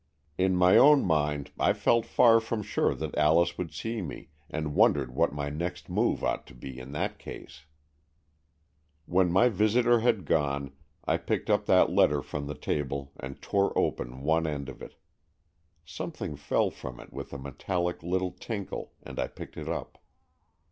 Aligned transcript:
In 0.35 0.55
my 0.55 0.77
own 0.77 1.05
mind 1.05 1.51
I 1.59 1.73
felt 1.73 2.07
far 2.07 2.39
from 2.39 2.63
sure 2.63 2.95
that 2.95 3.15
Alice 3.15 3.55
would 3.59 3.71
see 3.71 4.01
me, 4.01 4.29
and 4.49 4.73
wondered 4.73 5.13
what 5.13 5.31
my 5.31 5.49
next 5.51 5.89
move 5.91 6.23
ought 6.23 6.47
to 6.47 6.55
be 6.55 6.79
in 6.79 6.91
that 6.93 7.19
case. 7.19 7.65
When 9.05 9.31
my 9.31 9.47
visitor 9.47 9.99
had 9.99 10.25
gone, 10.25 10.71
I 11.05 11.17
picked 11.17 11.51
up 11.51 11.67
that 11.67 11.91
letter 11.91 12.23
from 12.23 12.47
the 12.47 12.55
table 12.55 13.11
and 13.19 13.43
tore 13.43 13.77
open 13.77 14.21
one 14.23 14.47
end 14.47 14.69
of 14.69 14.81
it. 14.81 14.95
Something 15.85 16.35
fell 16.35 16.71
from 16.71 16.99
it 16.99 17.13
with 17.13 17.31
a 17.31 17.37
metallic 17.37 18.01
little 18.01 18.31
tinkle, 18.31 18.93
and 19.03 19.19
I 19.19 19.27
picked 19.27 19.55
it 19.55 19.69
up. 19.69 19.99